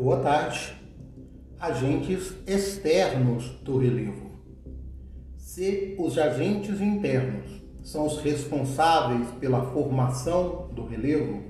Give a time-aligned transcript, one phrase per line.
[0.00, 0.74] Boa tarde.
[1.58, 4.30] Agentes externos do relevo.
[5.36, 11.42] Se os agentes internos são os responsáveis pela formação do relevo,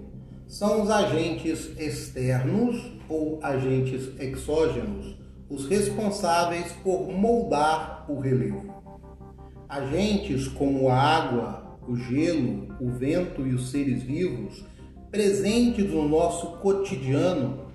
[0.46, 5.18] são os agentes externos ou agentes exógenos
[5.50, 8.64] os responsáveis por moldar o relevo.
[9.68, 14.64] Agentes como a água, o gelo, o vento e os seres vivos
[15.10, 17.67] presentes no nosso cotidiano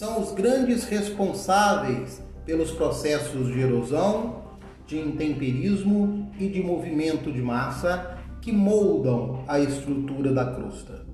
[0.00, 4.44] são os grandes responsáveis pelos processos de erosão,
[4.86, 11.04] de intemperismo e de movimento de massa que moldam a estrutura da crosta.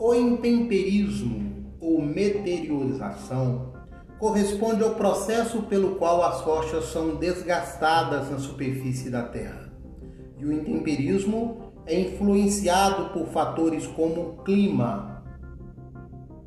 [0.00, 3.74] O intemperismo ou meteorização
[4.18, 9.70] corresponde ao processo pelo qual as rochas são desgastadas na superfície da Terra.
[10.38, 15.19] E o intemperismo é influenciado por fatores como clima,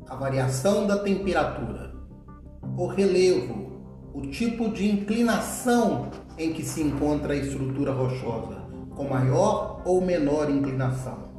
[0.08, 1.92] a variação da temperatura,
[2.76, 3.72] o relevo,
[4.12, 8.62] o tipo de inclinação em que se encontra a estrutura rochosa,
[8.94, 11.30] com maior ou menor inclinação,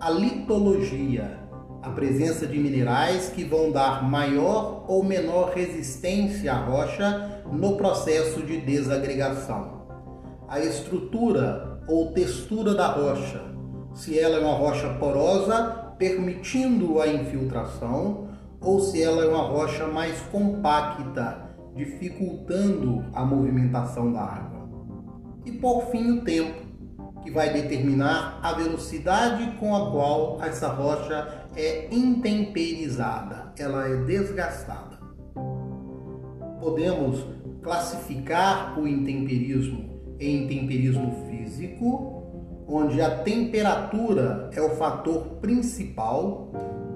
[0.00, 1.38] a litologia,
[1.82, 8.42] a presença de minerais que vão dar maior ou menor resistência à rocha no processo
[8.42, 9.82] de desagregação,
[10.48, 13.42] a estrutura ou textura da rocha,
[13.94, 18.28] se ela é uma rocha porosa permitindo a infiltração,
[18.60, 24.68] ou se ela é uma rocha mais compacta, dificultando a movimentação da água.
[25.44, 26.62] E por fim, o tempo,
[27.22, 34.98] que vai determinar a velocidade com a qual essa rocha é intemperizada, ela é desgastada.
[36.60, 37.24] Podemos
[37.62, 42.21] classificar o intemperismo em intemperismo físico,
[42.74, 46.50] onde a temperatura é o fator principal,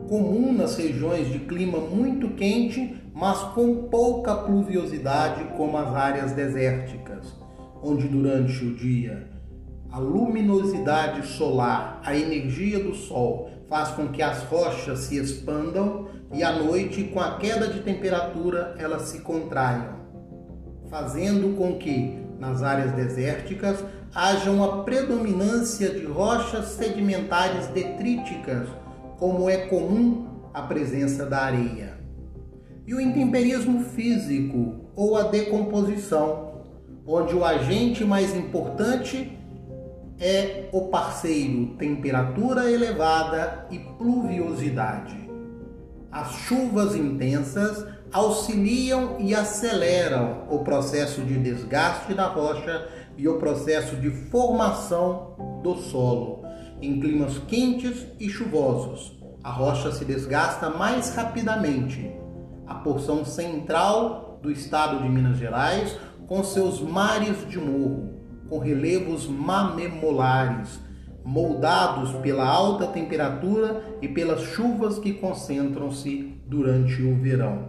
[0.08, 7.36] comum nas regiões de clima muito quente, mas com pouca pluviosidade, como as áreas desérticas,
[7.82, 9.28] onde durante o dia
[9.92, 16.42] a luminosidade solar, a energia do sol, faz com que as rochas se expandam e
[16.42, 19.94] à noite, com a queda de temperatura, elas se contraiam,
[20.90, 28.68] fazendo com que nas áreas desérticas haja uma predominância de rochas sedimentares detríticas,
[29.18, 31.98] como é comum a presença da areia.
[32.86, 36.62] E o intemperismo físico ou a decomposição,
[37.06, 39.36] onde o agente mais importante
[40.18, 45.28] é o parceiro temperatura elevada e pluviosidade.
[46.10, 53.96] As chuvas intensas auxiliam e aceleram o processo de desgaste da rocha e o processo
[53.96, 56.44] de formação do solo.
[56.80, 62.10] Em climas quentes e chuvosos, a rocha se desgasta mais rapidamente.
[62.66, 65.96] A porção central do estado de Minas Gerais,
[66.26, 68.14] com seus mares de morro,
[68.48, 70.80] com relevos mamemolares,
[71.24, 77.68] moldados pela alta temperatura e pelas chuvas que concentram-se durante o verão.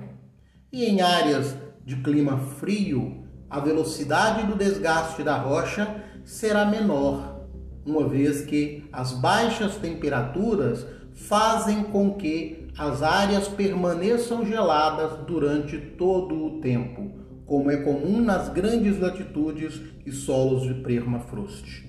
[0.71, 1.55] E em áreas
[1.85, 7.47] de clima frio, a velocidade do desgaste da rocha será menor,
[7.85, 16.35] uma vez que as baixas temperaturas fazem com que as áreas permaneçam geladas durante todo
[16.35, 17.11] o tempo,
[17.45, 21.87] como é comum nas grandes latitudes e solos de permafrost.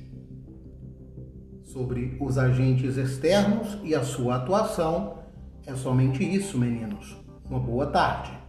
[1.65, 5.19] Sobre os agentes externos e a sua atuação,
[5.67, 7.17] é somente isso, meninos.
[7.44, 8.47] Uma boa tarde.